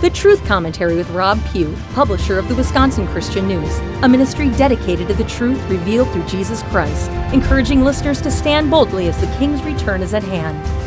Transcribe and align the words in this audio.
The 0.00 0.08
Truth 0.08 0.46
Commentary 0.46 0.96
with 0.96 1.10
Rob 1.10 1.38
Pue, 1.52 1.76
publisher 1.92 2.38
of 2.38 2.48
the 2.48 2.54
Wisconsin 2.54 3.06
Christian 3.08 3.46
News, 3.46 3.80
a 4.02 4.08
ministry 4.08 4.48
dedicated 4.48 5.08
to 5.08 5.14
the 5.14 5.24
truth 5.24 5.62
revealed 5.68 6.10
through 6.10 6.24
Jesus 6.24 6.62
Christ, 6.62 7.10
encouraging 7.34 7.82
listeners 7.82 8.22
to 8.22 8.30
stand 8.30 8.70
boldly 8.70 9.08
as 9.08 9.20
the 9.20 9.26
King's 9.36 9.62
return 9.62 10.00
is 10.00 10.14
at 10.14 10.22
hand. 10.22 10.79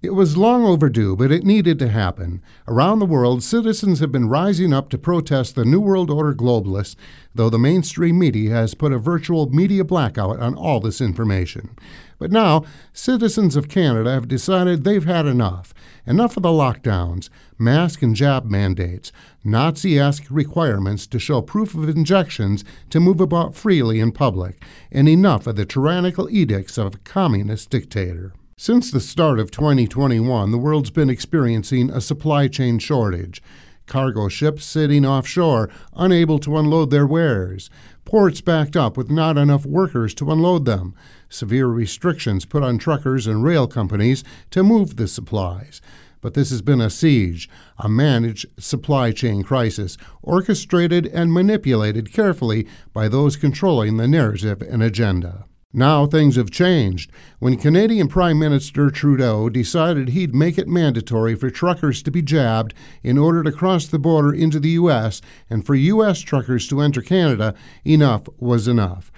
It 0.00 0.14
was 0.14 0.36
long 0.36 0.64
overdue, 0.64 1.16
but 1.16 1.32
it 1.32 1.42
needed 1.42 1.80
to 1.80 1.88
happen. 1.88 2.40
Around 2.68 3.00
the 3.00 3.06
world, 3.06 3.42
citizens 3.42 3.98
have 3.98 4.12
been 4.12 4.28
rising 4.28 4.72
up 4.72 4.90
to 4.90 4.98
protest 4.98 5.56
the 5.56 5.64
New 5.64 5.80
World 5.80 6.08
Order 6.08 6.34
globalists, 6.34 6.94
though 7.34 7.50
the 7.50 7.58
mainstream 7.58 8.16
media 8.16 8.50
has 8.50 8.74
put 8.74 8.92
a 8.92 8.98
virtual 8.98 9.50
media 9.50 9.82
blackout 9.82 10.38
on 10.38 10.54
all 10.54 10.78
this 10.78 11.00
information. 11.00 11.70
But 12.16 12.30
now, 12.30 12.62
citizens 12.92 13.56
of 13.56 13.68
Canada 13.68 14.12
have 14.12 14.28
decided 14.28 14.84
they've 14.84 15.04
had 15.04 15.26
enough. 15.26 15.74
Enough 16.06 16.36
of 16.36 16.44
the 16.44 16.50
lockdowns, 16.50 17.28
mask 17.58 18.00
and 18.00 18.14
jab 18.14 18.44
mandates, 18.44 19.10
Nazi 19.42 19.98
esque 19.98 20.26
requirements 20.30 21.08
to 21.08 21.18
show 21.18 21.42
proof 21.42 21.74
of 21.74 21.88
injections 21.88 22.64
to 22.90 23.00
move 23.00 23.20
about 23.20 23.56
freely 23.56 23.98
in 23.98 24.12
public, 24.12 24.62
and 24.92 25.08
enough 25.08 25.48
of 25.48 25.56
the 25.56 25.66
tyrannical 25.66 26.30
edicts 26.30 26.78
of 26.78 26.94
a 26.94 26.98
communist 26.98 27.68
dictator. 27.70 28.32
Since 28.60 28.90
the 28.90 28.98
start 28.98 29.38
of 29.38 29.52
2021, 29.52 30.50
the 30.50 30.58
world's 30.58 30.90
been 30.90 31.08
experiencing 31.08 31.90
a 31.90 32.00
supply 32.00 32.48
chain 32.48 32.80
shortage. 32.80 33.40
Cargo 33.86 34.26
ships 34.26 34.64
sitting 34.64 35.06
offshore, 35.06 35.70
unable 35.94 36.40
to 36.40 36.56
unload 36.56 36.90
their 36.90 37.06
wares. 37.06 37.70
Ports 38.04 38.40
backed 38.40 38.76
up 38.76 38.96
with 38.96 39.12
not 39.12 39.38
enough 39.38 39.64
workers 39.64 40.12
to 40.14 40.32
unload 40.32 40.64
them. 40.64 40.92
Severe 41.28 41.68
restrictions 41.68 42.44
put 42.44 42.64
on 42.64 42.78
truckers 42.78 43.28
and 43.28 43.44
rail 43.44 43.68
companies 43.68 44.24
to 44.50 44.64
move 44.64 44.96
the 44.96 45.06
supplies. 45.06 45.80
But 46.20 46.34
this 46.34 46.50
has 46.50 46.60
been 46.60 46.80
a 46.80 46.90
siege, 46.90 47.48
a 47.78 47.88
managed 47.88 48.46
supply 48.58 49.12
chain 49.12 49.44
crisis, 49.44 49.96
orchestrated 50.20 51.06
and 51.06 51.32
manipulated 51.32 52.12
carefully 52.12 52.66
by 52.92 53.06
those 53.06 53.36
controlling 53.36 53.98
the 53.98 54.08
narrative 54.08 54.62
and 54.62 54.82
agenda. 54.82 55.44
Now 55.74 56.06
things 56.06 56.36
have 56.36 56.50
changed. 56.50 57.10
When 57.40 57.58
Canadian 57.58 58.08
Prime 58.08 58.38
Minister 58.38 58.90
Trudeau 58.90 59.50
decided 59.50 60.08
he'd 60.08 60.34
make 60.34 60.56
it 60.56 60.66
mandatory 60.66 61.34
for 61.34 61.50
truckers 61.50 62.02
to 62.04 62.10
be 62.10 62.22
jabbed 62.22 62.72
in 63.02 63.18
order 63.18 63.42
to 63.42 63.52
cross 63.52 63.86
the 63.86 63.98
border 63.98 64.32
into 64.32 64.58
the 64.58 64.70
U.S. 64.70 65.20
and 65.50 65.66
for 65.66 65.74
U.S. 65.74 66.20
truckers 66.20 66.66
to 66.68 66.80
enter 66.80 67.02
Canada, 67.02 67.54
enough 67.84 68.22
was 68.38 68.66
enough. 68.66 69.12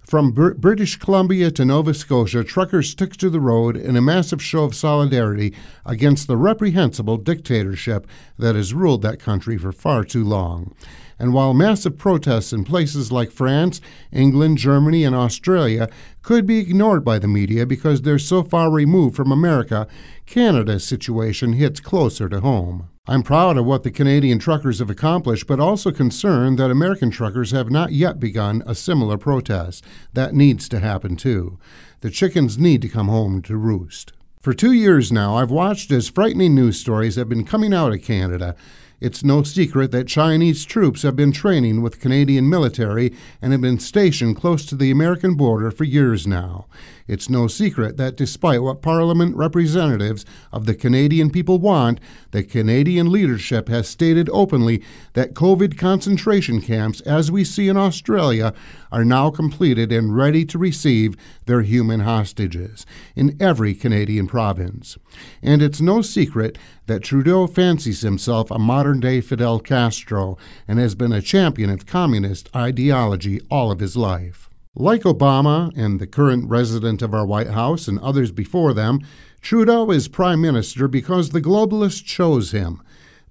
From 0.00 0.30
Br- 0.30 0.52
British 0.52 0.96
Columbia 0.96 1.50
to 1.50 1.64
Nova 1.64 1.92
Scotia, 1.92 2.44
truckers 2.44 2.94
took 2.94 3.16
to 3.16 3.28
the 3.28 3.40
road 3.40 3.76
in 3.76 3.96
a 3.96 4.00
massive 4.00 4.40
show 4.40 4.62
of 4.62 4.76
solidarity 4.76 5.52
against 5.84 6.28
the 6.28 6.36
reprehensible 6.36 7.16
dictatorship 7.16 8.06
that 8.38 8.54
has 8.54 8.72
ruled 8.72 9.02
that 9.02 9.18
country 9.18 9.58
for 9.58 9.72
far 9.72 10.04
too 10.04 10.24
long. 10.24 10.74
And 11.18 11.34
while 11.34 11.52
massive 11.52 11.98
protests 11.98 12.52
in 12.52 12.64
places 12.64 13.10
like 13.10 13.32
France, 13.32 13.80
England, 14.12 14.58
Germany, 14.58 15.04
and 15.04 15.16
Australia 15.16 15.88
could 16.22 16.46
be 16.46 16.58
ignored 16.58 17.04
by 17.04 17.18
the 17.18 17.26
media 17.26 17.66
because 17.66 18.02
they're 18.02 18.18
so 18.18 18.42
far 18.42 18.70
removed 18.70 19.16
from 19.16 19.32
America, 19.32 19.88
Canada's 20.26 20.84
situation 20.84 21.54
hits 21.54 21.80
closer 21.80 22.28
to 22.28 22.40
home. 22.40 22.88
I'm 23.06 23.22
proud 23.22 23.56
of 23.56 23.64
what 23.64 23.84
the 23.84 23.90
Canadian 23.90 24.38
truckers 24.38 24.80
have 24.80 24.90
accomplished, 24.90 25.46
but 25.46 25.58
also 25.58 25.90
concerned 25.90 26.58
that 26.58 26.70
American 26.70 27.10
truckers 27.10 27.52
have 27.52 27.70
not 27.70 27.92
yet 27.92 28.20
begun 28.20 28.62
a 28.66 28.74
similar 28.74 29.16
protest. 29.16 29.82
That 30.12 30.34
needs 30.34 30.68
to 30.68 30.78
happen 30.78 31.16
too. 31.16 31.58
The 32.00 32.10
chickens 32.10 32.58
need 32.58 32.82
to 32.82 32.88
come 32.88 33.08
home 33.08 33.40
to 33.42 33.56
roost. 33.56 34.12
For 34.40 34.52
two 34.52 34.72
years 34.72 35.10
now, 35.10 35.36
I've 35.36 35.50
watched 35.50 35.90
as 35.90 36.08
frightening 36.08 36.54
news 36.54 36.78
stories 36.78 37.16
have 37.16 37.28
been 37.28 37.44
coming 37.44 37.74
out 37.74 37.92
of 37.92 38.02
Canada. 38.02 38.54
It's 39.00 39.22
no 39.22 39.44
secret 39.44 39.92
that 39.92 40.08
Chinese 40.08 40.64
troops 40.64 41.02
have 41.02 41.14
been 41.14 41.30
training 41.30 41.82
with 41.82 42.00
Canadian 42.00 42.48
military 42.48 43.14
and 43.40 43.52
have 43.52 43.60
been 43.60 43.78
stationed 43.78 44.36
close 44.36 44.66
to 44.66 44.74
the 44.74 44.90
American 44.90 45.36
border 45.36 45.70
for 45.70 45.84
years 45.84 46.26
now. 46.26 46.66
It's 47.06 47.30
no 47.30 47.46
secret 47.46 47.96
that 47.96 48.16
despite 48.16 48.62
what 48.62 48.82
Parliament 48.82 49.36
representatives 49.36 50.26
of 50.52 50.66
the 50.66 50.74
Canadian 50.74 51.30
people 51.30 51.58
want, 51.58 52.00
the 52.32 52.42
Canadian 52.42 53.10
leadership 53.10 53.68
has 53.68 53.88
stated 53.88 54.28
openly 54.30 54.82
that 55.14 55.32
COVID 55.32 55.78
concentration 55.78 56.60
camps, 56.60 57.00
as 57.02 57.30
we 57.30 57.44
see 57.44 57.68
in 57.68 57.76
Australia, 57.76 58.52
are 58.92 59.04
now 59.04 59.30
completed 59.30 59.92
and 59.92 60.16
ready 60.16 60.44
to 60.44 60.58
receive 60.58 61.16
their 61.46 61.62
human 61.62 62.00
hostages 62.00 62.84
in 63.14 63.36
every 63.40 63.74
Canadian 63.74 64.26
province. 64.26 64.98
And 65.42 65.62
it's 65.62 65.80
no 65.80 66.02
secret 66.02 66.58
that 66.86 67.02
Trudeau 67.02 67.46
fancies 67.46 68.00
himself 68.00 68.50
a 68.50 68.58
modern 68.88 69.00
day 69.00 69.20
Fidel 69.20 69.60
Castro 69.60 70.38
and 70.66 70.78
has 70.78 70.94
been 70.94 71.12
a 71.12 71.20
champion 71.20 71.68
of 71.68 71.84
communist 71.84 72.48
ideology 72.56 73.38
all 73.50 73.70
of 73.70 73.80
his 73.80 73.98
life. 73.98 74.48
Like 74.74 75.02
Obama 75.02 75.70
and 75.76 76.00
the 76.00 76.06
current 76.06 76.48
resident 76.48 77.02
of 77.02 77.12
our 77.12 77.26
White 77.26 77.48
House 77.48 77.86
and 77.86 77.98
others 77.98 78.32
before 78.32 78.72
them, 78.72 79.00
Trudeau 79.42 79.90
is 79.90 80.08
prime 80.08 80.40
minister 80.40 80.88
because 80.88 81.28
the 81.28 81.42
globalists 81.42 82.02
chose 82.02 82.52
him. 82.52 82.80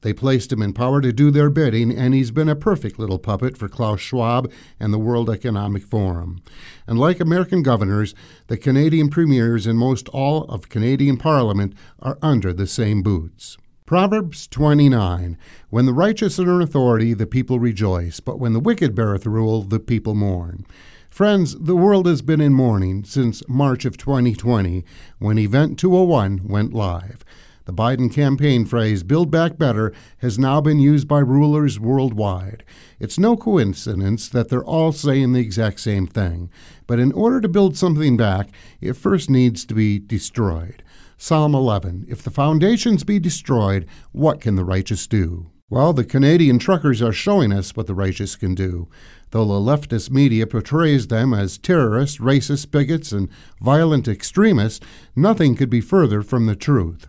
They 0.02 0.14
placed 0.14 0.54
him 0.54 0.62
in 0.62 0.74
power 0.74 1.02
to 1.02 1.12
do 1.12 1.32
their 1.32 1.50
bidding, 1.50 1.92
and 1.92 2.14
he's 2.14 2.30
been 2.30 2.50
a 2.50 2.56
perfect 2.56 3.00
little 3.00 3.18
puppet 3.18 3.58
for 3.58 3.68
Klaus 3.68 4.00
Schwab 4.00 4.52
and 4.80 4.94
the 4.94 5.00
World 5.00 5.28
Economic 5.28 5.82
Forum. 5.82 6.44
And 6.86 7.00
like 7.00 7.20
American 7.20 7.64
governors, 7.64 8.14
the 8.46 8.58
Canadian 8.58 9.10
premiers 9.10 9.66
and 9.66 9.80
most 9.80 10.08
all 10.10 10.44
of 10.50 10.70
Canadian 10.70 11.18
Parliament 11.18 11.74
are 12.00 12.20
under 12.22 12.54
the 12.54 12.68
same 12.68 13.02
boots. 13.02 13.58
Proverbs 13.88 14.48
29 14.48 15.38
When 15.70 15.86
the 15.86 15.94
righteous 15.94 16.38
are 16.40 16.56
in 16.56 16.62
authority, 16.62 17.14
the 17.14 17.26
people 17.26 17.58
rejoice, 17.58 18.20
but 18.20 18.38
when 18.38 18.52
the 18.52 18.60
wicked 18.60 18.94
beareth 18.94 19.26
rule, 19.26 19.64
the 19.64 19.80
people 19.80 20.14
mourn. 20.14 20.66
Friends, 21.10 21.58
the 21.58 21.74
world 21.74 22.06
has 22.06 22.22
been 22.22 22.42
in 22.42 22.54
mourning 22.54 23.06
since 23.06 23.48
March 23.48 23.86
of 23.86 23.96
2020 23.96 24.84
when 25.20 25.40
Event 25.40 25.80
201 25.80 26.50
went 26.50 26.74
live. 26.74 27.24
The 27.64 27.72
Biden 27.72 28.14
campaign 28.14 28.66
phrase, 28.66 29.04
Build 29.04 29.32
Back 29.32 29.58
Better, 29.58 29.94
has 30.18 30.38
now 30.38 30.60
been 30.60 30.80
used 30.80 31.08
by 31.08 31.20
rulers 31.20 31.80
worldwide. 31.80 32.66
It's 33.00 33.18
no 33.18 33.38
coincidence 33.38 34.28
that 34.28 34.50
they're 34.50 34.66
all 34.66 34.92
saying 34.92 35.32
the 35.32 35.40
exact 35.40 35.80
same 35.80 36.08
thing. 36.08 36.50
But 36.88 37.00
in 37.00 37.14
order 37.14 37.40
to 37.40 37.48
build 37.48 37.78
something 37.78 38.18
back, 38.18 38.50
it 38.82 38.98
first 38.98 39.30
needs 39.30 39.64
to 39.66 39.74
be 39.74 39.98
destroyed. 39.98 40.84
Psalm 41.20 41.56
11 41.56 42.06
If 42.08 42.22
the 42.22 42.30
foundations 42.30 43.04
be 43.04 43.18
destroyed, 43.18 43.88
what 44.12 44.40
can 44.40 44.56
the 44.56 44.64
righteous 44.64 45.08
do? 45.08 45.50
Well, 45.68 45.92
the 45.92 46.06
Canadian 46.06 46.60
truckers 46.60 47.02
are 47.02 47.12
showing 47.12 47.52
us 47.52 47.76
what 47.76 47.88
the 47.88 47.96
righteous 47.96 48.36
can 48.36 48.54
do. 48.54 48.88
Though 49.32 49.44
the 49.44 49.54
leftist 49.54 50.12
media 50.12 50.46
portrays 50.46 51.08
them 51.08 51.34
as 51.34 51.58
terrorists, 51.58 52.20
racist 52.20 52.70
bigots, 52.70 53.12
and 53.12 53.30
violent 53.60 54.08
extremists, 54.08 54.86
nothing 55.16 55.56
could 55.56 55.72
be 55.72 55.82
further 55.82 56.22
from 56.22 56.46
the 56.46 56.56
truth. 56.56 57.08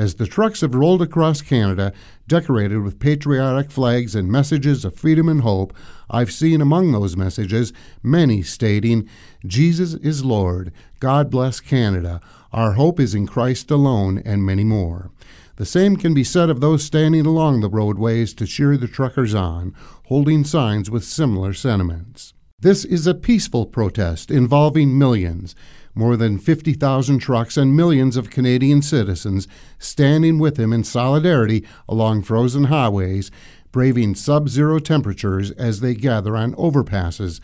As 0.00 0.14
the 0.14 0.26
trucks 0.26 0.62
have 0.62 0.74
rolled 0.74 1.02
across 1.02 1.42
Canada, 1.42 1.92
decorated 2.26 2.78
with 2.78 2.98
patriotic 2.98 3.70
flags 3.70 4.14
and 4.14 4.32
messages 4.32 4.82
of 4.82 4.94
freedom 4.94 5.28
and 5.28 5.42
hope, 5.42 5.74
I've 6.08 6.32
seen 6.32 6.62
among 6.62 6.92
those 6.92 7.18
messages 7.18 7.74
many 8.02 8.40
stating, 8.40 9.06
Jesus 9.44 9.92
is 9.92 10.24
Lord, 10.24 10.72
God 11.00 11.30
bless 11.30 11.60
Canada, 11.60 12.22
our 12.50 12.72
hope 12.72 12.98
is 12.98 13.14
in 13.14 13.26
Christ 13.26 13.70
alone, 13.70 14.22
and 14.24 14.42
many 14.42 14.64
more. 14.64 15.10
The 15.56 15.66
same 15.66 15.98
can 15.98 16.14
be 16.14 16.24
said 16.24 16.48
of 16.48 16.62
those 16.62 16.82
standing 16.82 17.26
along 17.26 17.60
the 17.60 17.68
roadways 17.68 18.32
to 18.36 18.46
cheer 18.46 18.78
the 18.78 18.88
truckers 18.88 19.34
on, 19.34 19.74
holding 20.06 20.44
signs 20.44 20.90
with 20.90 21.04
similar 21.04 21.52
sentiments. 21.52 22.32
This 22.58 22.86
is 22.86 23.06
a 23.06 23.14
peaceful 23.14 23.66
protest 23.66 24.30
involving 24.30 24.98
millions, 24.98 25.54
more 25.94 26.16
than 26.16 26.38
50,000 26.38 27.18
trucks 27.18 27.56
and 27.56 27.76
millions 27.76 28.16
of 28.16 28.30
Canadian 28.30 28.82
citizens 28.82 29.48
standing 29.78 30.38
with 30.38 30.58
him 30.58 30.72
in 30.72 30.84
solidarity 30.84 31.66
along 31.88 32.22
frozen 32.22 32.64
highways, 32.64 33.30
braving 33.72 34.14
sub 34.14 34.48
zero 34.48 34.78
temperatures 34.78 35.50
as 35.52 35.80
they 35.80 35.94
gather 35.94 36.36
on 36.36 36.54
overpasses, 36.54 37.40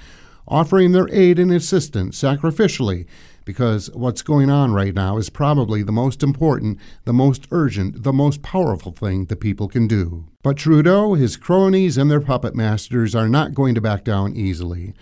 offering 0.49 0.93
their 0.93 1.09
aid 1.13 1.39
and 1.39 1.53
assistance 1.53 2.21
sacrificially 2.21 3.07
because 3.47 3.89
what's 3.93 4.23
going 4.23 4.51
on 4.51 4.73
right 4.73 4.93
now 4.93 5.17
is 5.17 5.31
probably 5.31 5.83
the 5.83 5.93
most 5.93 6.23
important, 6.23 6.79
the 7.05 7.13
most 7.13 7.47
urgent, 7.53 8.03
the 8.03 8.13
most 8.13 8.43
powerful 8.43 8.93
thing 8.93 9.25
the 9.25 9.37
people 9.37 9.69
can 9.69 9.87
do. 9.87 10.27
But 10.43 10.57
Trudeau, 10.57 11.15
his 11.15 11.37
cronies, 11.37 11.97
and 11.97 12.11
their 12.11 12.21
puppet 12.21 12.57
masters 12.57 13.15
are 13.15 13.29
not 13.29 13.55
going 13.55 13.75
to 13.77 13.81
back 13.81 14.05
down 14.05 14.35
easily. 14.35 14.95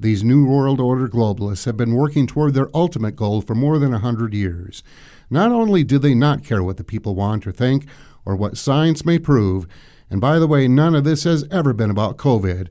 These 0.00 0.24
New 0.24 0.46
World 0.46 0.80
Order 0.80 1.08
globalists 1.08 1.66
have 1.66 1.76
been 1.76 1.92
working 1.92 2.26
toward 2.26 2.54
their 2.54 2.74
ultimate 2.74 3.16
goal 3.16 3.42
for 3.42 3.54
more 3.54 3.78
than 3.78 3.92
a 3.92 3.98
hundred 3.98 4.32
years. 4.32 4.82
Not 5.28 5.52
only 5.52 5.84
do 5.84 5.98
they 5.98 6.14
not 6.14 6.42
care 6.42 6.62
what 6.62 6.78
the 6.78 6.84
people 6.84 7.14
want 7.14 7.46
or 7.46 7.52
think, 7.52 7.84
or 8.24 8.34
what 8.34 8.56
science 8.56 9.04
may 9.04 9.18
prove, 9.18 9.66
and 10.08 10.18
by 10.18 10.38
the 10.38 10.46
way, 10.46 10.66
none 10.66 10.94
of 10.94 11.04
this 11.04 11.24
has 11.24 11.44
ever 11.50 11.74
been 11.74 11.90
about 11.90 12.16
COVID. 12.16 12.68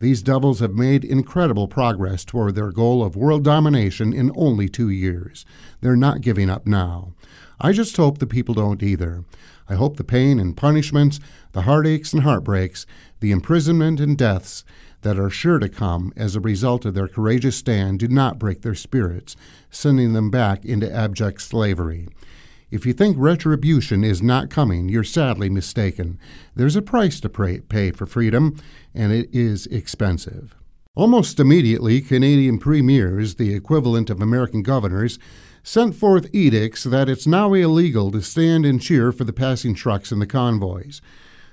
These 0.00 0.24
devils 0.24 0.58
have 0.58 0.74
made 0.74 1.04
incredible 1.04 1.68
progress 1.68 2.24
toward 2.24 2.56
their 2.56 2.72
goal 2.72 3.04
of 3.04 3.14
world 3.14 3.44
domination 3.44 4.12
in 4.12 4.32
only 4.34 4.68
two 4.68 4.90
years. 4.90 5.46
They're 5.82 5.94
not 5.94 6.20
giving 6.20 6.50
up 6.50 6.66
now. 6.66 7.12
I 7.60 7.70
just 7.70 7.96
hope 7.96 8.18
the 8.18 8.26
people 8.26 8.54
don't 8.54 8.82
either. 8.82 9.22
I 9.68 9.76
hope 9.76 9.98
the 9.98 10.04
pain 10.04 10.40
and 10.40 10.56
punishments, 10.56 11.20
the 11.52 11.62
heartaches 11.62 12.12
and 12.12 12.24
heartbreaks, 12.24 12.86
the 13.20 13.30
imprisonment 13.30 14.00
and 14.00 14.18
deaths 14.18 14.64
that 15.02 15.18
are 15.18 15.30
sure 15.30 15.58
to 15.58 15.68
come 15.68 16.12
as 16.16 16.34
a 16.34 16.40
result 16.40 16.84
of 16.84 16.94
their 16.94 17.08
courageous 17.08 17.56
stand 17.56 17.98
do 17.98 18.08
not 18.08 18.38
break 18.38 18.62
their 18.62 18.74
spirits, 18.74 19.36
sending 19.70 20.12
them 20.12 20.30
back 20.30 20.64
into 20.64 20.92
abject 20.92 21.42
slavery. 21.42 22.08
If 22.70 22.86
you 22.86 22.94
think 22.94 23.16
retribution 23.18 24.02
is 24.02 24.22
not 24.22 24.48
coming, 24.48 24.88
you're 24.88 25.04
sadly 25.04 25.50
mistaken. 25.50 26.18
There's 26.56 26.74
a 26.76 26.80
price 26.80 27.20
to 27.20 27.28
pay 27.28 27.90
for 27.90 28.06
freedom, 28.06 28.56
and 28.94 29.12
it 29.12 29.28
is 29.30 29.66
expensive. 29.66 30.56
Almost 30.94 31.38
immediately, 31.38 32.00
Canadian 32.00 32.58
premiers, 32.58 33.34
the 33.34 33.54
equivalent 33.54 34.08
of 34.08 34.22
American 34.22 34.62
governors, 34.62 35.18
sent 35.62 35.94
forth 35.94 36.34
edicts 36.34 36.84
that 36.84 37.08
it's 37.08 37.26
now 37.26 37.52
illegal 37.52 38.10
to 38.10 38.20
stand 38.20 38.66
and 38.66 38.80
cheer 38.80 39.12
for 39.12 39.24
the 39.24 39.32
passing 39.32 39.74
trucks 39.74 40.10
and 40.10 40.20
the 40.20 40.26
convoys. 40.26 41.00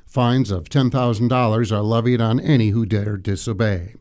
Fines 0.09 0.49
of 0.49 0.69
$10,000 0.69 1.71
are 1.71 1.81
levied 1.83 2.19
on 2.19 2.39
any 2.39 2.69
who 2.69 2.83
dare 2.83 3.15
disobey. 3.15 3.93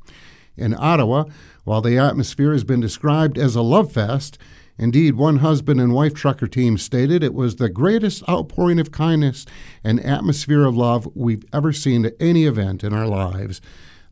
In 0.57 0.75
Ottawa, 0.75 1.25
while 1.65 1.83
the 1.83 1.99
atmosphere 1.99 2.53
has 2.53 2.65
been 2.65 2.81
described 2.81 3.37
as 3.37 3.55
a 3.55 3.61
love 3.61 3.93
fest, 3.93 4.39
indeed, 4.79 5.17
one 5.17 5.41
husband 5.41 5.83
and 5.83 5.93
wife 5.93 6.15
trucker 6.15 6.47
team 6.47 6.79
stated 6.79 7.23
it 7.23 7.35
was 7.35 7.57
the 7.57 7.69
greatest 7.69 8.27
outpouring 8.27 8.81
of 8.81 8.91
kindness 8.91 9.45
and 9.85 10.01
atmosphere 10.01 10.65
of 10.65 10.75
love 10.75 11.07
we've 11.15 11.45
ever 11.53 11.75
seen 11.75 12.07
at 12.07 12.15
any 12.19 12.47
event 12.47 12.83
in 12.83 12.95
our 12.95 13.07
lives. 13.07 13.61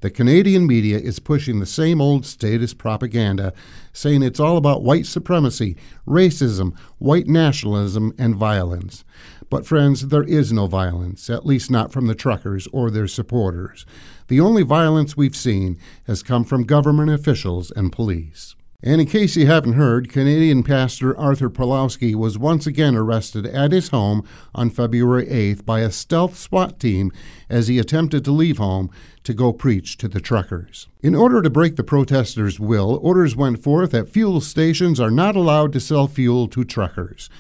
The 0.01 0.11
Canadian 0.11 0.67
media 0.67 0.99
is 0.99 1.19
pushing 1.19 1.59
the 1.59 1.67
same 1.67 2.01
old 2.01 2.27
statist 2.27 2.77
propaganda, 2.77 3.53
saying 3.93 4.23
it's 4.23 4.41
all 4.41 4.57
about 4.57 4.83
white 4.83 5.07
supremacy, 5.07 5.77
racism, 6.07 6.77
white 6.99 7.27
nationalism, 7.27 8.13
and 8.19 8.35
violence. 8.35 9.05
But, 9.49 9.67
friends, 9.67 10.09
there 10.09 10.25
is 10.25 10.53
no 10.53 10.67
violence, 10.67 11.31
at 11.31 11.47
least 11.47 11.71
not 11.71 11.93
from 11.93 12.09
the 12.09 12.15
truckers 12.15 12.67
or 12.73 12.91
their 12.91 13.07
supporters. 13.07 13.87
The 14.29 14.41
only 14.41 14.65
violence 14.65 15.17
we've 15.17 15.37
seen 15.37 15.79
has 16.07 16.23
come 16.23 16.45
from 16.45 16.65
government 16.65 17.11
officials 17.11 17.71
and 17.71 17.93
police. 17.93 18.56
And 18.83 19.01
in 19.01 19.07
case 19.07 19.37
you 19.37 19.47
haven't 19.47 19.73
heard, 19.73 20.11
Canadian 20.11 20.63
pastor 20.63 21.17
Arthur 21.17 21.49
Pawlowski 21.49 22.15
was 22.15 22.39
once 22.39 22.67
again 22.67 22.95
arrested 22.95 23.47
at 23.47 23.73
his 23.73 23.89
home 23.89 24.23
on 24.55 24.69
February 24.69 25.27
8th 25.27 25.65
by 25.65 25.81
a 25.81 25.91
stealth 25.91 26.37
SWAT 26.37 26.79
team 26.79 27.11
as 27.49 27.69
he 27.69 27.79
attempted 27.79 28.23
to 28.25 28.33
leave 28.33 28.59
home 28.59 28.91
to 29.25 29.33
go 29.33 29.55
preach 29.55 29.97
to 29.99 30.09
the 30.09 30.21
truckers. 30.21 30.89
In 31.03 31.15
order 31.15 31.41
to 31.41 31.49
break 31.49 31.77
the 31.77 31.85
protesters' 31.85 32.61
will, 32.61 33.01
orders 33.03 33.35
went 33.35 33.63
forth 33.63 33.93
that 33.93 34.11
fuel 34.11 34.43
stations 34.43 35.01
are 35.01 35.11
not 35.11 35.37
allowed 35.37 35.73
to 35.73 35.81
sell 35.81 36.07
fuel 36.07 36.47
to 36.49 36.63
truckers. 36.63 37.31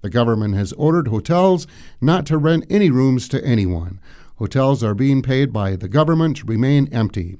The 0.00 0.08
government 0.08 0.54
has 0.54 0.72
ordered 0.72 1.08
hotels 1.08 1.66
not 2.00 2.24
to 2.26 2.38
rent 2.38 2.64
any 2.70 2.90
rooms 2.90 3.28
to 3.28 3.44
anyone. 3.44 4.00
Hotels 4.36 4.82
are 4.82 4.94
being 4.94 5.20
paid 5.20 5.52
by 5.52 5.76
the 5.76 5.88
government 5.88 6.38
to 6.38 6.46
remain 6.46 6.88
empty. 6.90 7.36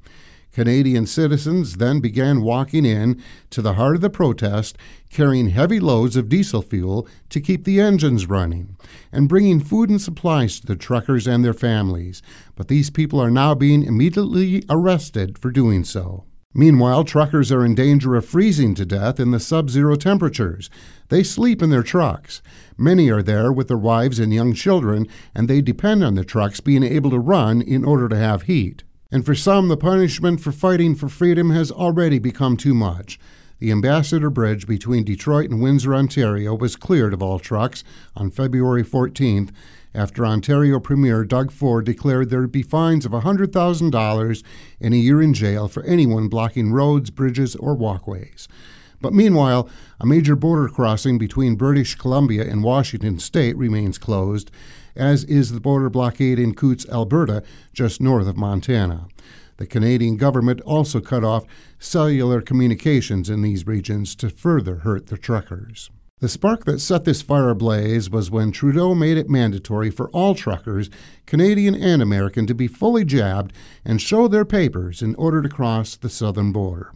Canadian 0.56 1.05
citizens 1.05 1.76
then 1.76 2.00
began 2.00 2.41
walking 2.41 2.87
in 2.87 3.23
to 3.50 3.61
the 3.61 3.75
heart 3.75 3.94
of 3.94 4.00
the 4.00 4.08
protest, 4.08 4.79
carrying 5.11 5.50
heavy 5.50 5.79
loads 5.79 6.17
of 6.17 6.31
diesel 6.31 6.62
fuel 6.62 7.06
to 7.29 7.43
keep 7.43 7.64
the 7.64 7.79
engines 7.79 8.26
running, 8.26 8.75
and 9.12 9.29
bringing 9.29 9.61
food 9.61 9.91
and 9.91 10.00
supplies 10.00 10.58
to 10.58 10.67
the 10.67 10.75
truckers 10.75 11.26
and 11.26 11.44
their 11.44 11.53
families. 11.53 12.23
But 12.55 12.69
these 12.69 12.88
people 12.88 13.20
are 13.20 13.31
now 13.31 13.55
being 13.55 13.82
immediately 13.82 14.64
arrested 14.70 15.38
for 15.38 15.50
doing 15.50 15.85
so. 15.85 16.25
Meanwhile, 16.55 17.05
truckers 17.05 17.52
are 17.52 17.62
in 17.62 17.75
danger 17.75 18.14
of 18.14 18.25
freezing 18.25 18.75
to 18.76 18.87
death 18.87 19.20
in 19.20 19.32
the 19.32 19.41
sub 19.41 19.69
zero 19.69 19.94
temperatures. 19.94 20.70
They 21.11 21.23
sleep 21.23 21.61
in 21.61 21.69
their 21.69 21.82
trucks. 21.82 22.41
Many 22.79 23.11
are 23.11 23.23
there 23.23 23.52
with 23.52 23.69
their 23.69 23.76
wives 23.76 24.19
and 24.19 24.32
young 24.32 24.55
children, 24.55 25.06
and 25.35 25.49
they 25.49 25.61
depend 25.61 26.02
on 26.02 26.14
the 26.14 26.25
trucks 26.25 26.61
being 26.61 26.82
able 26.82 27.11
to 27.11 27.19
run 27.19 27.61
in 27.61 27.85
order 27.85 28.09
to 28.09 28.17
have 28.17 28.44
heat. 28.44 28.85
And 29.17 29.25
for 29.25 29.35
some, 29.35 29.69
the 29.69 29.79
punishment 29.79 30.43
for 30.43 30.53
fighting 30.53 30.95
for 30.95 31.09
freedom 31.09 31.49
has 31.49 31.71
already 31.71 32.19
become 32.19 32.55
too 32.55 32.75
much. 32.75 33.19
The 33.61 33.71
Ambassador 33.71 34.29
Bridge 34.29 34.67
between 34.67 35.05
Detroit 35.05 35.49
and 35.49 35.63
Windsor, 35.63 35.95
Ontario, 35.95 36.55
was 36.55 36.77
cleared 36.77 37.15
of 37.15 37.23
all 37.23 37.39
trucks 37.39 37.83
on 38.15 38.31
February 38.31 38.85
14th 38.85 39.53
after 39.95 40.27
Ontario 40.27 40.79
Premier 40.81 41.25
Doug 41.25 41.51
Ford 41.51 41.87
declared 41.87 42.29
there 42.29 42.43
would 42.43 42.53
be 42.53 42.61
fines 42.61 43.07
of 43.07 43.13
$100,000 43.13 44.43
and 44.83 44.93
a 44.93 44.99
year 44.99 45.23
in 45.23 45.33
jail 45.33 45.67
for 45.67 45.83
anyone 45.85 46.29
blocking 46.29 46.71
roads, 46.71 47.09
bridges, 47.09 47.57
or 47.57 47.75
walkways. 47.75 48.49
But 49.01 49.15
meanwhile, 49.15 49.67
a 49.99 50.05
major 50.05 50.37
border 50.37 50.69
crossing 50.69 51.17
between 51.17 51.57
British 51.57 51.95
Columbia 51.95 52.45
and 52.45 52.62
Washington 52.62 53.19
state 53.19 53.57
remains 53.57 53.97
closed, 53.97 54.51
as 54.97 55.25
is 55.25 55.53
the 55.53 55.61
border 55.61 55.91
blockade 55.91 56.39
in 56.39 56.55
Coutts, 56.55 56.89
Alberta, 56.89 57.43
just 57.73 58.01
north 58.01 58.27
of 58.27 58.37
Montana. 58.37 59.07
The 59.59 59.67
Canadian 59.67 60.17
government 60.17 60.61
also 60.63 61.01
cut 61.01 61.25
off 61.25 61.45
cellular 61.79 62.41
communications 62.41 63.31
in 63.31 63.43
these 63.43 63.67
regions 63.67 64.15
to 64.17 64.29
further 64.29 64.77
hurt 64.77 65.07
the 65.07 65.17
truckers. 65.17 65.91
The 66.21 66.29
spark 66.31 66.65
that 66.65 66.81
set 66.81 67.05
this 67.05 67.21
fire 67.21 67.51
ablaze 67.51 68.09
was 68.09 68.31
when 68.31 68.51
Trudeau 68.51 68.95
made 68.95 69.19
it 69.19 69.29
mandatory 69.29 69.91
for 69.91 70.09
all 70.11 70.35
truckers, 70.35 70.89
Canadian 71.27 71.75
and 71.75 72.01
American, 72.01 72.47
to 72.47 72.55
be 72.55 72.69
fully 72.69 73.05
jabbed 73.05 73.53
and 73.85 74.01
show 74.01 74.27
their 74.27 74.47
papers 74.47 75.03
in 75.03 75.15
order 75.17 75.43
to 75.43 75.49
cross 75.51 75.95
the 75.95 76.09
southern 76.09 76.53
border. 76.53 76.93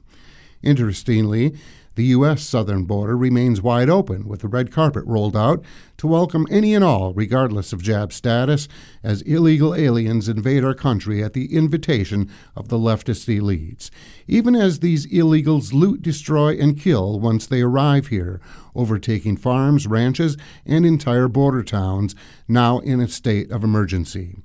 Interestingly, 0.62 1.54
the 1.96 2.04
U.S. 2.06 2.42
southern 2.42 2.84
border 2.84 3.16
remains 3.16 3.60
wide 3.60 3.90
open, 3.90 4.28
with 4.28 4.40
the 4.40 4.48
red 4.48 4.70
carpet 4.70 5.04
rolled 5.06 5.36
out 5.36 5.64
to 5.96 6.06
welcome 6.06 6.46
any 6.50 6.74
and 6.74 6.84
all, 6.84 7.12
regardless 7.12 7.72
of 7.72 7.82
jab 7.82 8.12
status, 8.12 8.68
as 9.02 9.22
illegal 9.22 9.74
aliens 9.74 10.28
invade 10.28 10.64
our 10.64 10.74
country 10.74 11.22
at 11.22 11.32
the 11.32 11.54
invitation 11.54 12.30
of 12.54 12.68
the 12.68 12.78
leftist 12.78 13.28
elites, 13.28 13.90
even 14.28 14.54
as 14.54 14.78
these 14.78 15.06
illegals 15.08 15.72
loot, 15.72 16.00
destroy, 16.00 16.56
and 16.56 16.80
kill 16.80 17.18
once 17.18 17.46
they 17.46 17.60
arrive 17.60 18.06
here, 18.06 18.40
overtaking 18.74 19.36
farms, 19.36 19.86
ranches, 19.86 20.36
and 20.64 20.86
entire 20.86 21.28
border 21.28 21.62
towns 21.62 22.14
now 22.46 22.78
in 22.78 23.00
a 23.00 23.08
state 23.08 23.50
of 23.50 23.64
emergency 23.64 24.36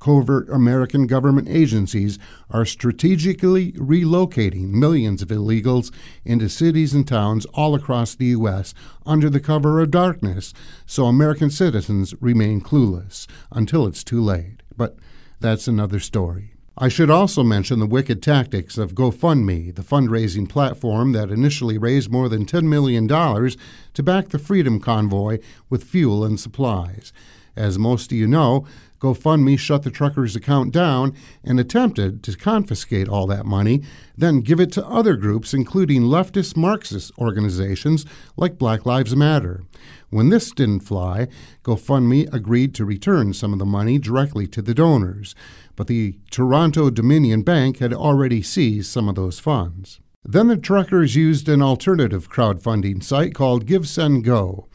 covert 0.00 0.48
American 0.50 1.06
government 1.06 1.48
agencies 1.48 2.18
are 2.50 2.64
strategically 2.64 3.72
relocating 3.72 4.70
millions 4.70 5.22
of 5.22 5.28
illegals 5.28 5.92
into 6.24 6.48
cities 6.48 6.92
and 6.92 7.06
towns 7.06 7.46
all 7.46 7.76
across 7.76 8.14
the 8.14 8.26
U.S. 8.26 8.74
under 9.06 9.30
the 9.30 9.38
cover 9.38 9.80
of 9.80 9.92
darkness 9.92 10.52
so 10.86 11.04
American 11.06 11.50
citizens 11.50 12.14
remain 12.20 12.60
clueless 12.60 13.28
until 13.52 13.86
it's 13.86 14.02
too 14.02 14.20
late. 14.20 14.62
But 14.76 14.96
that's 15.38 15.68
another 15.68 16.00
story. 16.00 16.54
I 16.82 16.88
should 16.88 17.10
also 17.10 17.42
mention 17.42 17.78
the 17.78 17.86
wicked 17.86 18.22
tactics 18.22 18.78
of 18.78 18.94
GoFundMe, 18.94 19.74
the 19.74 19.82
fundraising 19.82 20.48
platform 20.48 21.12
that 21.12 21.30
initially 21.30 21.76
raised 21.76 22.10
more 22.10 22.28
than 22.30 22.46
$10 22.46 22.64
million 22.64 23.06
to 23.06 24.02
back 24.02 24.30
the 24.30 24.38
Freedom 24.38 24.80
Convoy 24.80 25.40
with 25.68 25.84
fuel 25.84 26.24
and 26.24 26.40
supplies. 26.40 27.12
As 27.54 27.78
most 27.78 28.12
of 28.12 28.16
you 28.16 28.26
know, 28.26 28.66
GoFundMe 29.00 29.58
shut 29.58 29.82
the 29.82 29.90
trucker's 29.90 30.36
account 30.36 30.72
down 30.72 31.14
and 31.42 31.58
attempted 31.58 32.22
to 32.22 32.36
confiscate 32.36 33.08
all 33.08 33.26
that 33.26 33.46
money, 33.46 33.82
then 34.16 34.40
give 34.40 34.60
it 34.60 34.70
to 34.72 34.86
other 34.86 35.16
groups, 35.16 35.54
including 35.54 36.02
leftist 36.02 36.56
Marxist 36.56 37.10
organizations 37.18 38.04
like 38.36 38.58
Black 38.58 38.84
Lives 38.84 39.16
Matter. 39.16 39.64
When 40.10 40.28
this 40.28 40.50
didn't 40.50 40.80
fly, 40.80 41.28
GoFundMe 41.64 42.32
agreed 42.32 42.74
to 42.74 42.84
return 42.84 43.32
some 43.32 43.52
of 43.52 43.58
the 43.58 43.64
money 43.64 43.98
directly 43.98 44.46
to 44.48 44.60
the 44.60 44.74
donors, 44.74 45.34
but 45.76 45.86
the 45.86 46.18
Toronto 46.30 46.90
Dominion 46.90 47.42
Bank 47.42 47.78
had 47.78 47.94
already 47.94 48.42
seized 48.42 48.90
some 48.90 49.08
of 49.08 49.14
those 49.14 49.40
funds. 49.40 50.00
Then 50.24 50.48
the 50.48 50.56
truckers 50.58 51.16
used 51.16 51.48
an 51.48 51.62
alternative 51.62 52.28
crowdfunding 52.28 53.02
site 53.02 53.34
called 53.34 53.64
GiveSendGo. 53.64 54.66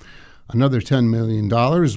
Another 0.50 0.80
$10 0.80 1.10
million 1.10 1.50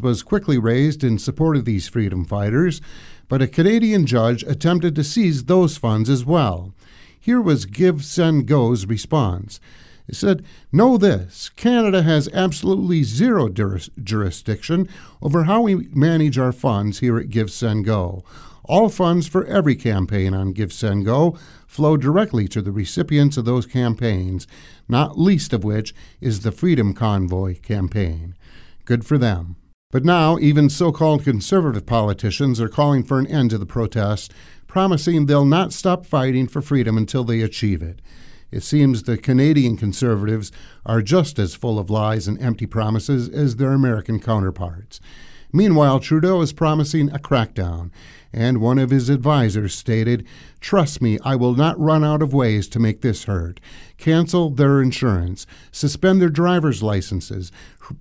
was 0.02 0.23
quickly 0.23 0.59
raised 0.59 1.05
in 1.05 1.19
support 1.19 1.57
of 1.57 1.64
these 1.64 1.88
freedom 1.88 2.25
fighters, 2.25 2.81
but 3.28 3.43
a 3.43 3.47
Canadian 3.47 4.07
judge 4.07 4.43
attempted 4.45 4.95
to 4.95 5.05
seize 5.05 5.45
those 5.45 5.76
funds 5.76 6.09
as 6.09 6.25
well. 6.25 6.73
Here 7.21 7.43
was 7.43 7.67
Give 7.67 8.02
Send 8.02 8.47
Go's 8.47 8.87
response. 8.87 9.61
It 10.09 10.17
said, 10.17 10.43
Know 10.73 10.97
this 10.97 11.50
Canada 11.50 12.02
has 12.02 12.31
absolutely 12.33 13.02
zero 13.02 13.50
juris- 13.50 13.90
jurisdiction 14.02 14.88
over 15.21 15.45
how 15.45 15.61
we 15.61 15.88
manage 15.93 16.38
our 16.38 16.52
funds 16.52 17.00
here 17.00 17.19
at 17.19 17.28
Give 17.28 17.50
Send 17.50 17.85
Go. 17.85 18.25
All 18.64 18.88
funds 18.88 19.26
for 19.26 19.45
every 19.45 19.76
campaign 19.76 20.33
on 20.33 20.52
Give 20.52 20.73
Send 20.73 21.05
Go 21.05 21.38
flow 21.67 21.99
directly 21.99 22.49
to 22.49 22.62
the 22.62 22.73
recipients 22.73 23.37
of 23.37 23.45
those 23.45 23.67
campaigns, 23.67 24.47
not 24.88 25.19
least 25.19 25.52
of 25.52 25.64
which 25.64 25.95
is 26.21 26.40
the 26.40 26.52
Freedom 26.52 26.95
Convoy 26.95 27.61
campaign. 27.61 28.35
Good 28.88 29.04
for 29.04 29.18
them. 29.18 29.57
But 29.90 30.07
now, 30.07 30.38
even 30.38 30.71
so 30.71 30.92
called 30.92 31.23
conservative 31.23 31.85
politicians 31.85 32.59
are 32.59 32.71
calling 32.71 33.04
for 33.04 33.18
an 33.18 33.26
end 33.26 33.50
to 33.50 33.59
the 33.59 33.66
protests, 33.66 34.30
promising 34.66 35.26
they'll 35.26 35.45
not 35.45 35.75
stop 35.75 36.07
fighting 36.07 36.49
for 36.49 36.62
freedom 36.62 36.97
until 36.97 37.23
they 37.23 37.42
achieve 37.42 37.83
it. 37.83 38.00
It 38.50 38.62
seems 38.62 39.02
the 39.02 39.18
Canadian 39.18 39.76
conservatives 39.76 40.50
are 40.87 41.02
just 41.02 41.38
as 41.38 41.54
full 41.54 41.78
of 41.78 41.90
lies 41.90 42.26
and 42.26 42.40
empty 42.40 42.64
promises 42.64 43.28
as 43.28 43.57
their 43.57 43.73
American 43.73 44.21
counterparts. 44.21 45.00
Meanwhile, 45.52 46.00
Trudeau 46.00 46.40
is 46.43 46.52
promising 46.52 47.11
a 47.11 47.19
crackdown, 47.19 47.90
and 48.33 48.61
one 48.61 48.78
of 48.78 48.90
his 48.90 49.09
advisers 49.09 49.75
stated, 49.75 50.26
Trust 50.61 51.00
me, 51.00 51.19
I 51.25 51.37
will 51.37 51.55
not 51.55 51.81
run 51.81 52.05
out 52.05 52.21
of 52.21 52.35
ways 52.35 52.69
to 52.69 52.78
make 52.78 53.00
this 53.00 53.25
hurt. 53.25 53.59
Cancel 53.97 54.50
their 54.50 54.83
insurance, 54.83 55.47
suspend 55.73 56.21
their 56.21 56.28
driver's 56.28 56.83
licenses, 56.83 57.50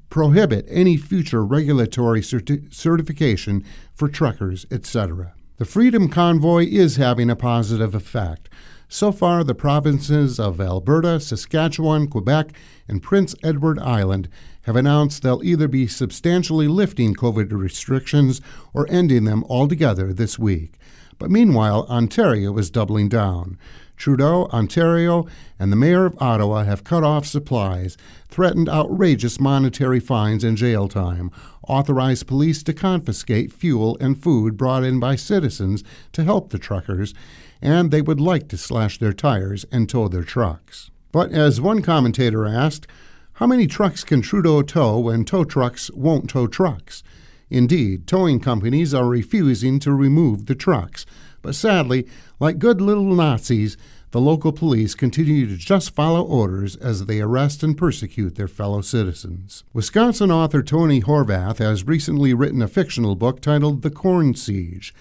prohibit 0.10 0.66
any 0.68 0.98
future 0.98 1.46
regulatory 1.46 2.22
certi- 2.22 2.74
certification 2.74 3.64
for 3.94 4.10
truckers, 4.10 4.66
etc. 4.70 5.34
The 5.58 5.66
Freedom 5.66 6.10
Convoy 6.10 6.66
is 6.66 6.98
having 6.98 7.30
a 7.30 7.36
positive 7.36 7.96
effect. 7.96 8.50
So 8.90 9.12
far, 9.12 9.44
the 9.44 9.54
provinces 9.54 10.40
of 10.40 10.62
Alberta, 10.62 11.20
Saskatchewan, 11.20 12.08
Quebec, 12.08 12.54
and 12.88 13.04
Prince 13.04 13.36
Edward 13.44 13.80
Island 13.80 14.30
have 14.62 14.78
announced 14.78 15.24
they'll 15.24 15.44
either 15.44 15.68
be 15.68 15.88
substantially 15.88 16.70
lifting 16.70 17.14
COVID 17.14 17.52
restrictions 17.52 18.40
or 18.74 18.88
ending 18.90 19.26
them 19.26 19.44
altogether 19.50 20.14
this 20.14 20.40
week. 20.40 20.76
But 21.20 21.32
meanwhile, 21.32 21.86
Ontario 21.90 22.58
is 22.58 22.70
doubling 22.70 23.10
down. 23.10 23.58
Trudeau, 23.98 24.46
Ontario, 24.54 25.26
and 25.60 25.72
the 25.72 25.76
mayor 25.76 26.06
of 26.06 26.22
Ottawa 26.22 26.64
have 26.64 26.84
cut 26.84 27.04
off 27.04 27.26
supplies, 27.26 27.98
threatened 28.30 28.70
outrageous 28.70 29.40
monetary 29.40 30.00
fines 30.00 30.44
and 30.44 30.56
jail 30.56 30.88
time, 30.88 31.32
authorized 31.68 32.28
police 32.28 32.62
to 32.64 32.74
confiscate 32.74 33.52
fuel 33.52 33.98
and 34.00 34.22
food 34.22 34.56
brought 34.56 34.84
in 34.84 35.00
by 35.00 35.16
citizens 35.16 35.84
to 36.14 36.24
help 36.24 36.52
the 36.52 36.60
truckers, 36.60 37.14
and 37.62 37.92
they 37.92 38.02
would 38.02 38.20
like 38.20 38.48
to 38.50 38.58
slash 38.58 38.98
their 38.98 39.14
tires 39.14 39.66
and 39.72 39.90
tow 39.90 40.08
their 40.08 40.24
trucks. 40.24 40.92
But 41.12 41.32
as 41.32 41.62
one 41.62 41.82
commentator 41.82 42.46
asked, 42.46 42.88
how 43.34 43.48
many 43.48 43.68
trucks 43.68 44.04
can 44.04 44.22
Trudeau 44.22 44.62
tow 44.62 45.00
when 45.00 45.24
tow 45.24 45.44
trucks 45.44 45.92
won't 45.92 46.30
tow 46.30 46.48
trucks? 46.48 47.04
Indeed, 47.50 48.08
towing 48.08 48.40
companies 48.40 48.94
are 48.94 49.08
refusing 49.08 49.80
to 49.80 49.94
remove 49.94 50.48
the 50.48 50.56
trucks. 50.56 51.06
But 51.42 51.56
sadly, 51.56 52.08
like 52.40 52.60
good 52.60 52.82
little 52.82 53.14
Nazis, 53.14 53.78
the 54.12 54.22
local 54.22 54.52
police 54.52 54.96
continue 54.96 55.48
to 55.48 55.56
just 55.56 55.94
follow 55.94 56.24
orders 56.24 56.76
as 56.78 57.06
they 57.06 57.22
arrest 57.22 57.62
and 57.62 57.78
persecute 57.78 58.36
their 58.36 58.48
fellow 58.48 58.82
citizens. 58.82 59.64
Wisconsin 59.74 60.32
author 60.32 60.64
Tony 60.64 61.02
Horvath 61.02 61.60
has 61.60 61.86
recently 61.86 62.34
written 62.34 62.62
a 62.62 62.68
fictional 62.68 63.16
book 63.16 63.42
titled 63.42 63.82
The 63.82 63.92
Corn 63.92 64.34
Siege, 64.34 64.94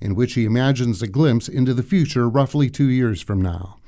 in 0.00 0.14
which 0.14 0.34
he 0.34 0.44
imagines 0.44 1.02
a 1.02 1.06
glimpse 1.06 1.48
into 1.48 1.74
the 1.74 1.82
future 1.82 2.28
roughly 2.28 2.68
two 2.68 2.88
years 2.88 3.20
from 3.20 3.40
now. 3.40 3.78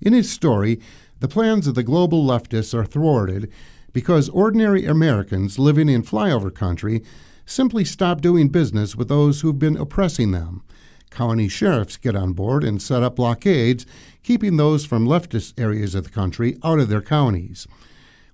In 0.00 0.12
his 0.12 0.30
story, 0.30 0.80
the 1.20 1.28
plans 1.28 1.66
of 1.66 1.74
the 1.74 1.82
global 1.82 2.24
leftists 2.24 2.74
are 2.74 2.84
thwarted 2.84 3.50
because 3.92 4.28
ordinary 4.30 4.86
Americans 4.86 5.58
living 5.58 5.88
in 5.88 6.02
flyover 6.02 6.54
country 6.54 7.02
simply 7.44 7.84
stop 7.84 8.20
doing 8.20 8.48
business 8.48 8.94
with 8.96 9.08
those 9.08 9.40
who've 9.40 9.58
been 9.58 9.76
oppressing 9.76 10.30
them. 10.30 10.62
County 11.10 11.48
sheriffs 11.48 11.96
get 11.96 12.14
on 12.14 12.32
board 12.32 12.62
and 12.62 12.80
set 12.80 13.02
up 13.02 13.16
blockades, 13.16 13.84
keeping 14.22 14.56
those 14.56 14.86
from 14.86 15.06
leftist 15.06 15.60
areas 15.60 15.94
of 15.94 16.04
the 16.04 16.10
country 16.10 16.56
out 16.62 16.78
of 16.78 16.88
their 16.88 17.02
counties. 17.02 17.66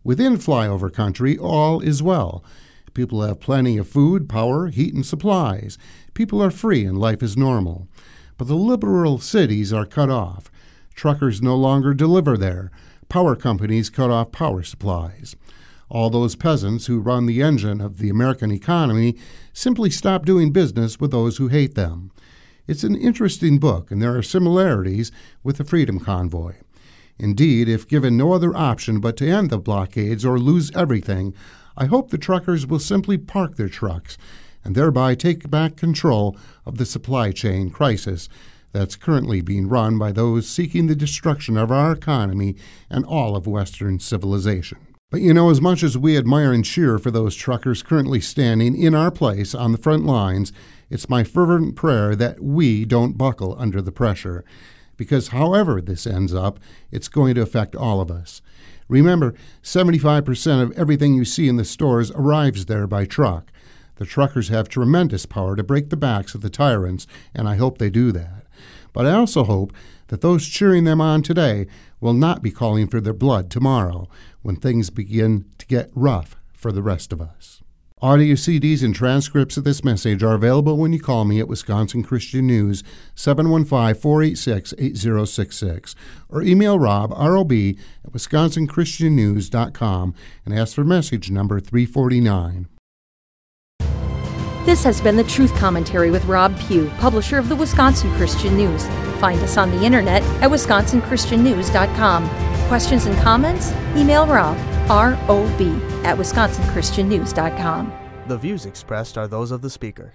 Within 0.04 0.37
flyover 0.37 0.92
country, 0.92 1.38
all 1.38 1.80
is 1.80 2.02
well. 2.02 2.45
People 2.92 3.23
have 3.23 3.40
plenty 3.40 3.76
of 3.78 3.88
food, 3.88 4.28
power, 4.28 4.68
heat, 4.68 4.95
and 4.95 5.04
supplies. 5.04 5.78
People 6.16 6.42
are 6.42 6.50
free 6.50 6.87
and 6.87 6.96
life 6.96 7.23
is 7.23 7.37
normal. 7.37 7.88
But 8.38 8.49
the 8.49 8.54
liberal 8.54 9.18
cities 9.18 9.70
are 9.70 9.85
cut 9.85 10.08
off. 10.08 10.50
Truckers 10.94 11.42
no 11.42 11.54
longer 11.54 11.92
deliver 11.92 12.38
there. 12.38 12.70
Power 13.11 13.37
companies 13.37 13.90
cut 13.90 14.11
off 14.11 14.32
power 14.32 14.62
supplies. 14.62 15.37
All 15.90 16.08
those 16.08 16.35
peasants 16.35 16.87
who 16.87 17.00
run 17.00 17.26
the 17.26 17.42
engine 17.42 17.82
of 17.82 17.99
the 17.99 18.08
American 18.08 18.50
economy 18.50 19.18
simply 19.52 19.90
stop 19.90 20.25
doing 20.25 20.52
business 20.52 20.99
with 20.99 21.11
those 21.11 21.37
who 21.37 21.49
hate 21.49 21.75
them. 21.75 22.11
It's 22.66 22.82
an 22.82 22.96
interesting 22.96 23.58
book, 23.58 23.90
and 23.90 24.00
there 24.00 24.16
are 24.16 24.23
similarities 24.23 25.12
with 25.44 25.58
the 25.58 25.64
Freedom 25.64 26.00
Convoy. 26.00 26.54
Indeed, 27.18 27.68
if 27.68 27.87
given 27.87 28.16
no 28.16 28.32
other 28.32 28.56
option 28.56 29.00
but 29.00 29.18
to 29.18 29.28
end 29.28 29.50
the 29.50 29.58
blockades 29.58 30.25
or 30.25 30.38
lose 30.38 30.75
everything, 30.75 31.35
I 31.76 31.85
hope 31.85 32.08
the 32.08 32.16
truckers 32.16 32.66
will 32.66 32.78
simply 32.78 33.18
park 33.18 33.56
their 33.56 33.68
trucks 33.68 34.16
and 34.66 34.75
thereby 34.75 35.14
take 35.14 35.49
back 35.49 35.76
control 35.76 36.37
of 36.66 36.76
the 36.76 36.85
supply 36.85 37.30
chain 37.30 37.70
crisis 37.70 38.28
that's 38.73 38.96
currently 38.96 39.40
being 39.40 39.68
run 39.68 39.96
by 39.96 40.11
those 40.11 40.49
seeking 40.49 40.88
the 40.88 40.96
destruction 40.96 41.56
of 41.56 41.70
our 41.70 41.92
economy 41.92 42.56
and 42.90 43.04
all 43.04 43.37
of 43.37 43.46
Western 43.46 44.00
civilization. 44.00 44.78
But 45.08 45.20
you 45.20 45.32
know, 45.32 45.50
as 45.50 45.61
much 45.61 45.85
as 45.85 45.96
we 45.96 46.18
admire 46.18 46.52
and 46.52 46.64
cheer 46.64 46.99
for 46.99 47.12
those 47.12 47.37
truckers 47.37 47.85
currently 47.85 48.20
standing 48.20 48.76
in 48.76 48.92
our 48.92 49.12
place 49.12 49.54
on 49.54 49.70
the 49.70 49.78
front 49.78 50.04
lines, 50.04 50.52
it's 50.90 51.08
my 51.08 51.23
fervent 51.23 51.76
prayer 51.76 52.16
that 52.16 52.42
we 52.42 52.85
don't 52.85 53.16
buckle 53.16 53.54
under 53.56 53.80
the 53.80 53.92
pressure. 53.92 54.44
Because 54.96 55.28
however 55.28 55.80
this 55.80 56.08
ends 56.08 56.35
up, 56.35 56.58
it's 56.90 57.06
going 57.08 57.37
to 57.37 57.42
affect 57.42 57.76
all 57.76 58.00
of 58.00 58.11
us. 58.11 58.42
Remember, 58.88 59.32
75% 59.62 60.61
of 60.61 60.73
everything 60.73 61.14
you 61.14 61.25
see 61.25 61.46
in 61.46 61.56
the 61.56 61.64
stores 61.64 62.11
arrives 62.11 62.66
there 62.66 62.88
by 62.88 63.04
truck. 63.04 63.52
The 63.96 64.06
truckers 64.06 64.48
have 64.48 64.68
tremendous 64.68 65.26
power 65.26 65.56
to 65.56 65.62
break 65.62 65.90
the 65.90 65.96
backs 65.96 66.34
of 66.34 66.42
the 66.42 66.50
tyrants, 66.50 67.06
and 67.34 67.48
I 67.48 67.56
hope 67.56 67.78
they 67.78 67.90
do 67.90 68.12
that. 68.12 68.44
But 68.92 69.06
I 69.06 69.12
also 69.12 69.44
hope 69.44 69.72
that 70.08 70.20
those 70.20 70.48
cheering 70.48 70.84
them 70.84 71.00
on 71.00 71.22
today 71.22 71.66
will 72.00 72.14
not 72.14 72.42
be 72.42 72.50
calling 72.50 72.86
for 72.86 73.00
their 73.00 73.12
blood 73.12 73.50
tomorrow 73.50 74.08
when 74.42 74.56
things 74.56 74.90
begin 74.90 75.44
to 75.58 75.66
get 75.66 75.90
rough 75.94 76.36
for 76.52 76.72
the 76.72 76.82
rest 76.82 77.12
of 77.12 77.20
us. 77.20 77.62
Audio 78.02 78.34
CDs 78.34 78.84
and 78.84 78.94
transcripts 78.94 79.56
of 79.56 79.64
this 79.64 79.82
message 79.82 80.22
are 80.22 80.34
available 80.34 80.76
when 80.76 80.92
you 80.92 81.00
call 81.00 81.24
me 81.24 81.40
at 81.40 81.48
Wisconsin 81.48 82.02
Christian 82.02 82.46
News 82.46 82.84
715 83.14 84.00
486 84.00 84.74
8066 84.76 85.94
or 86.28 86.42
email 86.42 86.78
Rob, 86.78 87.10
R-O-B, 87.14 87.78
at 88.04 88.12
wisconsinchristiannews.com 88.12 90.14
and 90.44 90.58
ask 90.58 90.74
for 90.74 90.84
message 90.84 91.30
number 91.30 91.58
349. 91.58 92.68
This 94.66 94.82
has 94.82 95.00
been 95.00 95.14
the 95.14 95.23
Truth 95.23 95.54
Commentary 95.54 96.11
with 96.11 96.25
Rob 96.25 96.58
Pue, 96.58 96.88
publisher 96.99 97.38
of 97.38 97.49
the 97.49 97.54
Wisconsin 97.54 98.12
Christian 98.16 98.56
News. 98.56 98.85
Find 99.20 99.40
us 99.42 99.56
on 99.56 99.70
the 99.70 99.85
internet 99.85 100.25
at 100.42 100.50
wisconsinchristiannews.com. 100.50 102.28
Questions 102.66 103.06
and 103.06 103.16
comments? 103.18 103.70
Email 103.94 104.26
Rob, 104.26 104.58
R-O-B, 104.90 105.68
at 106.02 106.18
wisconsinchristiannews.com. 106.18 107.92
The 108.26 108.38
views 108.38 108.66
expressed 108.66 109.16
are 109.16 109.28
those 109.28 109.52
of 109.52 109.62
the 109.62 109.70
speaker. 109.70 110.14